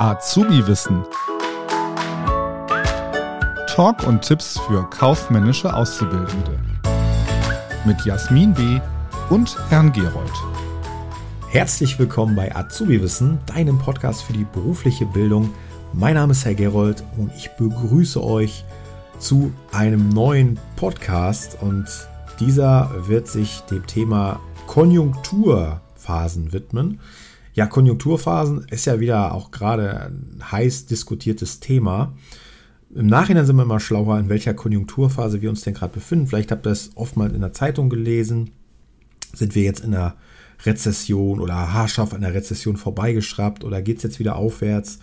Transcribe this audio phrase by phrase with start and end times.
[0.00, 1.04] Azubi-Wissen.
[3.66, 6.58] Talk und Tipps für kaufmännische Auszubildende.
[7.84, 8.80] Mit Jasmin B.
[9.28, 10.32] und Herrn Gerold.
[11.50, 15.52] Herzlich willkommen bei Azubi-Wissen, deinem Podcast für die berufliche Bildung.
[15.92, 18.64] Mein Name ist Herr Gerold und ich begrüße euch
[19.18, 21.84] zu einem neuen Podcast und
[22.38, 27.00] dieser wird sich dem Thema Konjunkturphasen widmen.
[27.52, 32.14] Ja, Konjunkturphasen ist ja wieder auch gerade ein heiß diskutiertes Thema.
[32.94, 36.26] Im Nachhinein sind wir immer schlauer, in welcher Konjunkturphase wir uns denn gerade befinden.
[36.26, 38.50] Vielleicht habt ihr es oftmals in der Zeitung gelesen.
[39.32, 40.16] Sind wir jetzt in einer
[40.64, 44.98] Rezession oder haarscharf an der Rezession vorbeigeschraubt oder geht es jetzt wieder aufwärts?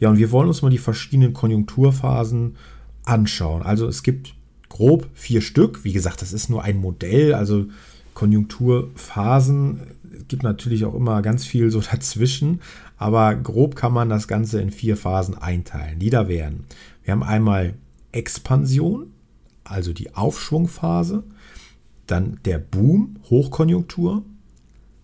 [0.00, 2.56] Ja, und wir wollen uns mal die verschiedenen Konjunkturphasen
[3.04, 3.62] anschauen.
[3.62, 4.34] Also es gibt
[4.68, 5.84] grob vier Stück.
[5.84, 7.66] Wie gesagt, das ist nur ein Modell, also
[8.14, 9.80] Konjunkturphasen.
[10.12, 12.60] Es gibt natürlich auch immer ganz viel so dazwischen,
[12.96, 16.64] aber grob kann man das Ganze in vier Phasen einteilen, die da wären.
[17.02, 17.74] Wir haben einmal
[18.12, 19.12] Expansion,
[19.64, 21.24] also die Aufschwungphase,
[22.06, 24.22] dann der Boom, Hochkonjunktur,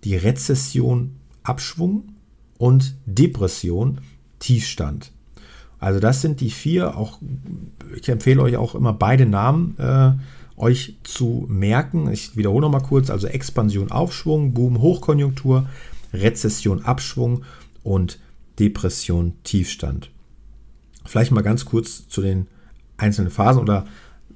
[0.05, 2.15] die Rezession, Abschwung
[2.59, 4.01] und Depression,
[4.39, 5.13] Tiefstand.
[5.79, 7.19] Also das sind die vier, auch
[7.95, 10.13] ich empfehle euch auch immer beide Namen äh,
[10.57, 12.11] euch zu merken.
[12.11, 15.69] Ich wiederhole noch mal kurz, also Expansion, Aufschwung, Boom, Hochkonjunktur,
[16.13, 17.45] Rezession, Abschwung
[17.83, 18.19] und
[18.59, 20.11] Depression, Tiefstand.
[21.05, 22.47] Vielleicht mal ganz kurz zu den
[22.97, 23.87] einzelnen Phasen oder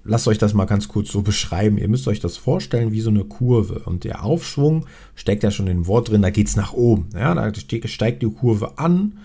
[0.04, 1.78] lasst euch das mal ganz kurz so beschreiben.
[1.78, 3.80] Ihr müsst euch das vorstellen wie so eine Kurve.
[3.84, 7.08] Und der Aufschwung steckt ja schon in dem Wort drin, da geht es nach oben.
[7.14, 7.52] Ja, da
[7.86, 9.18] steigt die Kurve an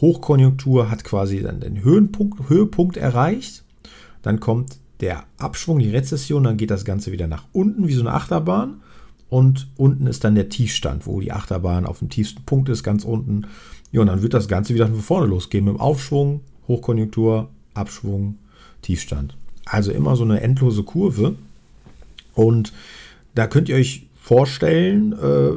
[0.00, 3.64] Hochkonjunktur hat quasi dann den Höhenpunkt, Höhepunkt erreicht.
[4.22, 8.02] Dann kommt der Abschwung, die Rezession, dann geht das Ganze wieder nach unten wie so
[8.02, 8.82] eine Achterbahn.
[9.28, 13.04] Und unten ist dann der Tiefstand, wo die Achterbahn auf dem tiefsten Punkt ist, ganz
[13.04, 13.46] unten.
[13.92, 18.38] Ja, und dann wird das Ganze wieder von vorne losgehen mit dem Aufschwung, Hochkonjunktur, Abschwung,
[18.82, 19.36] Tiefstand.
[19.66, 21.36] Also immer so eine endlose Kurve.
[22.34, 22.72] Und
[23.34, 25.52] da könnt ihr euch vorstellen, äh,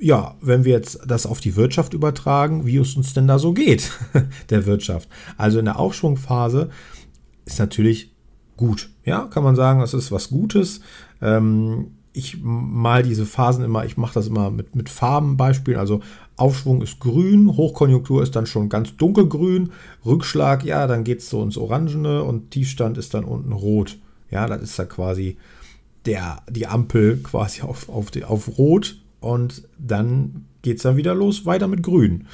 [0.00, 3.52] ja, wenn wir jetzt das auf die Wirtschaft übertragen, wie es uns denn da so
[3.52, 3.90] geht,
[4.50, 5.08] der Wirtschaft.
[5.36, 6.70] Also in der Aufschwungphase
[7.46, 8.12] ist natürlich
[8.58, 8.90] gut.
[9.06, 10.80] Ja, kann man sagen, das ist was Gutes.
[11.22, 15.80] Ähm, ich mal diese Phasen immer, ich mache das immer mit, mit Farbenbeispielen.
[15.80, 16.00] Also
[16.36, 19.72] Aufschwung ist grün, Hochkonjunktur ist dann schon ganz dunkelgrün,
[20.04, 23.98] Rückschlag, ja, dann geht es so ins Orangene und Tiefstand ist dann unten rot.
[24.30, 25.36] Ja, das ist da quasi
[26.06, 31.14] der, die Ampel quasi auf, auf, die, auf Rot und dann geht es dann wieder
[31.14, 32.26] los, weiter mit Grün.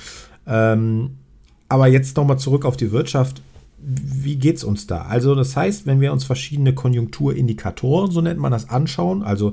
[0.47, 1.19] Ähm,
[1.69, 3.43] aber jetzt nochmal zurück auf die Wirtschaft.
[3.87, 5.03] Wie geht es uns da?
[5.03, 9.53] Also, das heißt, wenn wir uns verschiedene Konjunkturindikatoren, so nennt man das, anschauen, also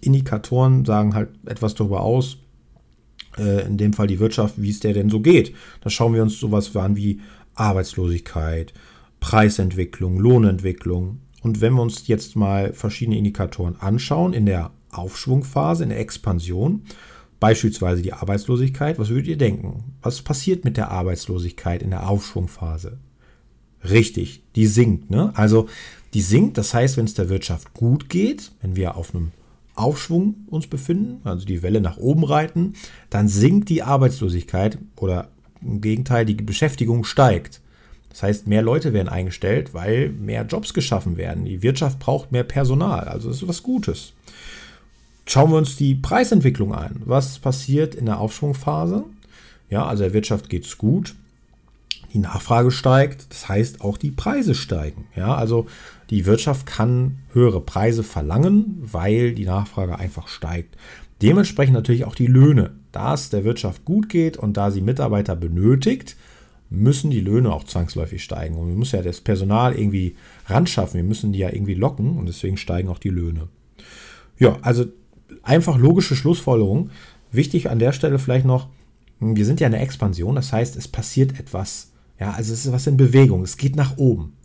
[0.00, 2.38] Indikatoren sagen halt etwas darüber aus,
[3.38, 5.54] äh, in dem Fall die Wirtschaft, wie es der denn so geht.
[5.80, 7.20] Da schauen wir uns sowas an wie
[7.54, 8.72] Arbeitslosigkeit,
[9.20, 11.20] Preisentwicklung, Lohnentwicklung.
[11.42, 16.82] Und wenn wir uns jetzt mal verschiedene Indikatoren anschauen in der Aufschwungphase, in der Expansion,
[17.40, 19.96] beispielsweise die Arbeitslosigkeit, was würdet ihr denken?
[20.02, 22.98] Was passiert mit der Arbeitslosigkeit in der Aufschwungphase?
[23.88, 25.10] Richtig, die sinkt.
[25.10, 25.32] Ne?
[25.34, 25.68] Also
[26.14, 29.32] die sinkt, das heißt, wenn es der Wirtschaft gut geht, wenn wir auf einem
[29.74, 32.74] Aufschwung uns befinden, also die Welle nach oben reiten,
[33.10, 35.28] dann sinkt die Arbeitslosigkeit oder
[35.62, 37.60] im Gegenteil, die Beschäftigung steigt.
[38.10, 41.46] Das heißt, mehr Leute werden eingestellt, weil mehr Jobs geschaffen werden.
[41.46, 44.12] Die Wirtschaft braucht mehr Personal, also das ist was Gutes.
[45.24, 47.00] Schauen wir uns die Preisentwicklung an.
[47.06, 49.04] Was passiert in der Aufschwungphase?
[49.70, 51.14] Ja, also der Wirtschaft geht es gut.
[52.12, 55.06] Die Nachfrage steigt, das heißt auch die Preise steigen.
[55.16, 55.66] Ja, also
[56.10, 60.76] die Wirtschaft kann höhere Preise verlangen, weil die Nachfrage einfach steigt.
[61.22, 62.72] Dementsprechend natürlich auch die Löhne.
[62.90, 66.16] Da es der Wirtschaft gut geht und da sie Mitarbeiter benötigt,
[66.68, 68.56] müssen die Löhne auch zwangsläufig steigen.
[68.56, 72.26] Und wir müssen ja das Personal irgendwie ranschaffen, wir müssen die ja irgendwie locken und
[72.26, 73.48] deswegen steigen auch die Löhne.
[74.38, 74.86] Ja, also
[75.42, 76.90] einfach logische Schlussfolgerung.
[77.30, 78.68] Wichtig an der Stelle vielleicht noch,
[79.20, 81.91] wir sind ja in der Expansion, das heißt, es passiert etwas.
[82.22, 84.36] Ja, also es ist was in Bewegung, es geht nach oben.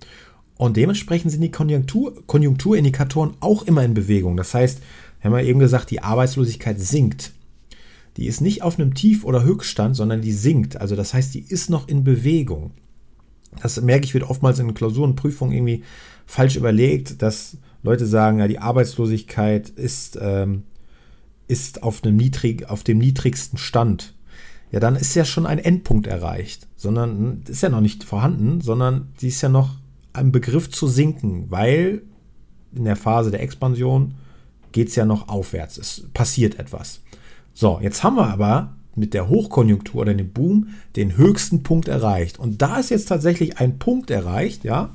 [0.56, 4.36] Und dementsprechend sind die Konjunktur, Konjunkturindikatoren auch immer in Bewegung.
[4.36, 4.82] Das heißt,
[5.22, 7.34] wir haben ja eben gesagt, die Arbeitslosigkeit sinkt.
[8.18, 10.82] Die ist nicht auf einem Tief- oder Höchststand, sondern die sinkt.
[10.82, 12.72] Also das heißt, die ist noch in Bewegung.
[13.62, 15.84] Das merke ich, wird oftmals in Klausuren, Prüfungen irgendwie
[16.26, 20.64] falsch überlegt, dass Leute sagen, ja, die Arbeitslosigkeit ist ähm,
[21.48, 24.16] ist auf, einem niedrig, auf dem niedrigsten Stand,
[24.72, 29.10] ja, dann ist ja schon ein Endpunkt erreicht, sondern ist ja noch nicht vorhanden, sondern
[29.18, 29.76] sie ist ja noch
[30.14, 32.02] am Begriff zu sinken, weil
[32.76, 34.16] in der Phase der Expansion
[34.72, 37.02] geht es ja noch aufwärts, es passiert etwas.
[37.54, 42.40] So, jetzt haben wir aber mit der Hochkonjunktur oder dem Boom den höchsten Punkt erreicht.
[42.40, 44.92] Und da ist jetzt tatsächlich ein Punkt erreicht, ja,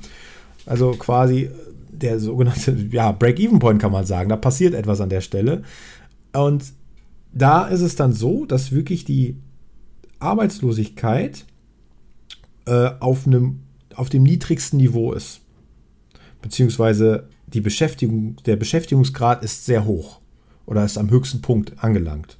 [0.65, 1.49] also quasi
[1.91, 4.29] der sogenannte ja, Break-Even-Point kann man sagen.
[4.29, 5.63] Da passiert etwas an der Stelle.
[6.33, 6.65] Und
[7.33, 9.37] da ist es dann so, dass wirklich die
[10.23, 11.45] Arbeitslosigkeit
[12.65, 13.59] äh, auf, einem,
[13.95, 15.41] auf dem niedrigsten Niveau ist.
[16.41, 20.19] Beziehungsweise die Beschäftigung, der Beschäftigungsgrad ist sehr hoch
[20.65, 22.37] oder ist am höchsten Punkt angelangt.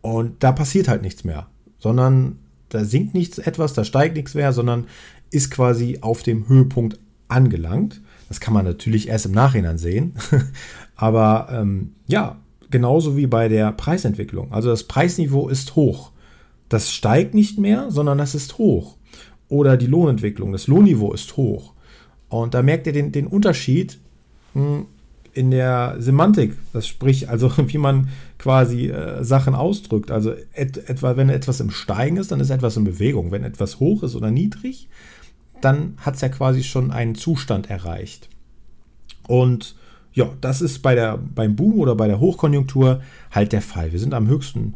[0.00, 2.38] Und da passiert halt nichts mehr, sondern
[2.68, 4.86] da sinkt nichts etwas, da steigt nichts mehr, sondern
[5.30, 8.00] ist quasi auf dem Höhepunkt angelangt.
[8.28, 10.14] Das kann man natürlich erst im Nachhinein sehen.
[10.96, 12.36] Aber ähm, ja,
[12.70, 14.52] genauso wie bei der Preisentwicklung.
[14.52, 16.12] Also das Preisniveau ist hoch.
[16.68, 18.96] Das steigt nicht mehr, sondern das ist hoch.
[19.48, 21.72] Oder die Lohnentwicklung, das Lohnniveau ist hoch.
[22.28, 23.98] Und da merkt ihr den, den Unterschied
[24.52, 24.86] hm,
[25.32, 26.56] in der Semantik.
[26.72, 30.10] Das spricht also, wie man quasi äh, Sachen ausdrückt.
[30.10, 33.30] Also et, etwa, wenn etwas im Steigen ist, dann ist etwas in Bewegung.
[33.30, 34.88] Wenn etwas hoch ist oder niedrig,
[35.60, 38.28] dann hat es ja quasi schon einen Zustand erreicht.
[39.26, 39.74] Und
[40.12, 43.00] ja, das ist bei der, beim Boom oder bei der Hochkonjunktur
[43.30, 43.92] halt der Fall.
[43.92, 44.74] Wir sind am höchsten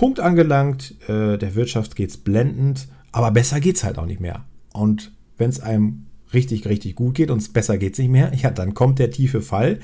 [0.00, 4.18] Punkt angelangt, äh, der Wirtschaft geht es blendend, aber besser geht es halt auch nicht
[4.18, 4.46] mehr.
[4.72, 8.32] Und wenn es einem richtig, richtig gut geht und es besser geht es nicht mehr,
[8.42, 9.78] ja, dann kommt der tiefe Fall.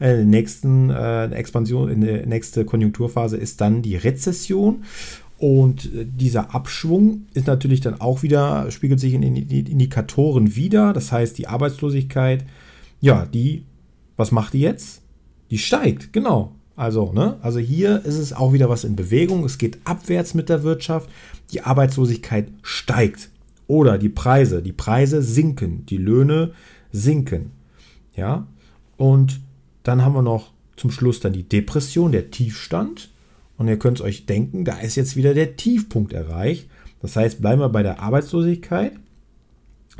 [0.00, 4.82] Äh, in der nächsten äh, Expansion, in der nächsten Konjunkturphase ist dann die Rezession.
[5.38, 10.92] Und äh, dieser Abschwung ist natürlich dann auch wieder, spiegelt sich in den Indikatoren wieder.
[10.92, 12.44] Das heißt, die Arbeitslosigkeit,
[13.00, 13.66] ja, die,
[14.16, 15.02] was macht die jetzt?
[15.52, 16.56] Die steigt, genau.
[16.80, 17.36] Also, ne?
[17.42, 19.44] also hier ist es auch wieder was in Bewegung.
[19.44, 21.10] Es geht abwärts mit der Wirtschaft.
[21.52, 23.28] Die Arbeitslosigkeit steigt.
[23.66, 24.62] Oder die Preise.
[24.62, 25.84] Die Preise sinken.
[25.84, 26.52] Die Löhne
[26.90, 27.50] sinken.
[28.16, 28.46] Ja.
[28.96, 29.40] Und
[29.82, 33.10] dann haben wir noch zum Schluss dann die Depression, der Tiefstand.
[33.58, 36.66] Und ihr könnt es euch denken, da ist jetzt wieder der Tiefpunkt erreicht.
[37.02, 38.92] Das heißt, bleiben wir bei der Arbeitslosigkeit.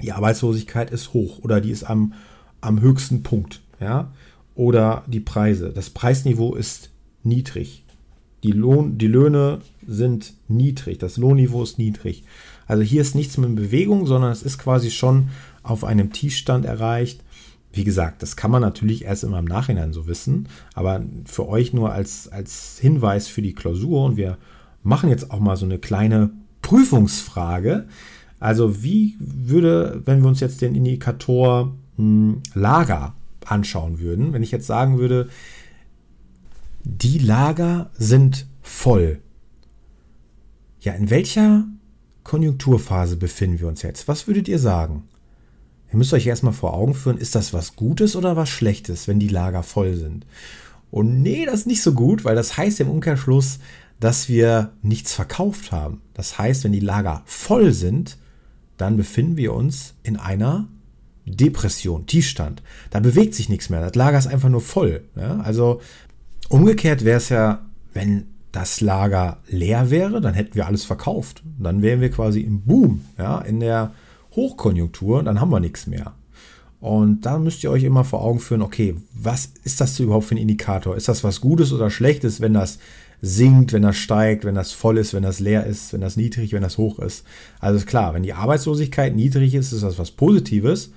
[0.03, 2.15] Die Arbeitslosigkeit ist hoch oder die ist am,
[2.63, 3.61] am höchsten Punkt.
[3.81, 4.13] Ja?
[4.61, 5.73] Oder die Preise.
[5.75, 6.91] Das Preisniveau ist
[7.23, 7.83] niedrig.
[8.43, 10.99] Die, Lohn, die Löhne sind niedrig.
[10.99, 12.25] Das Lohnniveau ist niedrig.
[12.67, 15.31] Also hier ist nichts mit Bewegung, sondern es ist quasi schon
[15.63, 17.25] auf einem Tiefstand erreicht.
[17.73, 21.73] Wie gesagt, das kann man natürlich erst immer im Nachhinein so wissen, aber für euch
[21.73, 24.37] nur als, als Hinweis für die Klausur und wir
[24.83, 27.89] machen jetzt auch mal so eine kleine Prüfungsfrage.
[28.39, 33.15] Also wie würde, wenn wir uns jetzt den Indikator hm, Lager
[33.47, 35.29] anschauen würden, wenn ich jetzt sagen würde,
[36.85, 39.21] die Lager sind voll.
[40.81, 41.65] Ja, in welcher
[42.25, 44.09] Konjunkturphase befinden wir uns jetzt?
[44.09, 45.05] Was würdet ihr sagen?
[45.93, 49.19] Ihr müsst euch erstmal vor Augen führen, ist das was Gutes oder was Schlechtes, wenn
[49.19, 50.25] die Lager voll sind?
[50.91, 53.59] Und nee, das ist nicht so gut, weil das heißt im Umkehrschluss,
[53.99, 56.01] dass wir nichts verkauft haben.
[56.15, 58.19] Das heißt, wenn die Lager voll sind,
[58.77, 60.69] dann befinden wir uns in einer
[61.27, 62.63] Depression, Tiefstand.
[62.91, 63.81] Da bewegt sich nichts mehr.
[63.81, 65.03] Das Lager ist einfach nur voll.
[65.17, 65.41] Ja?
[65.41, 65.81] Also
[66.49, 67.61] umgekehrt wäre es ja,
[67.93, 71.43] wenn das Lager leer wäre, dann hätten wir alles verkauft.
[71.59, 73.93] Dann wären wir quasi im Boom, ja, in der
[74.35, 76.15] Hochkonjunktur, dann haben wir nichts mehr.
[76.81, 80.35] Und da müsst ihr euch immer vor Augen führen, okay, was ist das überhaupt für
[80.35, 80.97] ein Indikator?
[80.97, 82.79] Ist das was Gutes oder Schlechtes, wenn das
[83.21, 86.53] sinkt, wenn das steigt, wenn das voll ist, wenn das leer ist, wenn das niedrig,
[86.53, 87.25] wenn das hoch ist?
[87.61, 90.93] Also ist klar, wenn die Arbeitslosigkeit niedrig ist, ist das was Positives,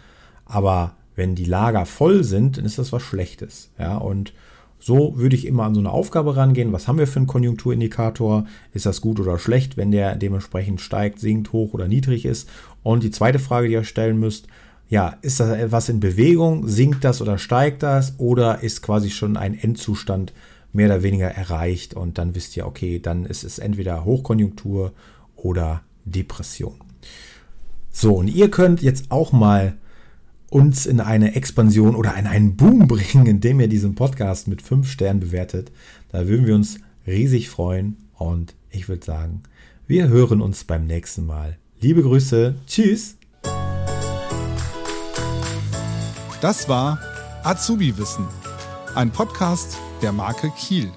[0.45, 3.71] aber wenn die Lager voll sind, dann ist das was Schlechtes.
[3.77, 4.33] Ja, und
[4.79, 6.73] so würde ich immer an so eine Aufgabe rangehen.
[6.73, 8.45] Was haben wir für einen Konjunkturindikator?
[8.73, 12.49] Ist das gut oder schlecht, wenn der dementsprechend steigt, sinkt, hoch oder niedrig ist?
[12.81, 14.47] Und die zweite Frage, die ihr stellen müsst,
[14.89, 16.67] ja, ist das etwas in Bewegung?
[16.67, 18.15] Sinkt das oder steigt das?
[18.17, 20.33] Oder ist quasi schon ein Endzustand
[20.73, 21.93] mehr oder weniger erreicht?
[21.93, 24.91] Und dann wisst ihr, okay, dann ist es entweder Hochkonjunktur
[25.35, 26.75] oder Depression.
[27.89, 29.77] So, und ihr könnt jetzt auch mal
[30.53, 34.89] uns in eine Expansion oder in einen Boom bringen, indem ihr diesen Podcast mit fünf
[34.89, 35.71] Sternen bewertet.
[36.11, 39.41] Da würden wir uns riesig freuen und ich würde sagen,
[39.87, 41.57] wir hören uns beim nächsten Mal.
[41.81, 43.17] Liebe Grüße, tschüss.
[46.39, 46.99] Das war
[47.43, 48.27] Azubi Wissen,
[48.95, 50.91] ein Podcast der Marke Kiel.